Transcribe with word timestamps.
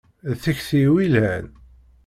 D 0.29 0.31
tikti-iw 0.41 0.93
i 0.97 1.01
yelhan. 1.03 1.47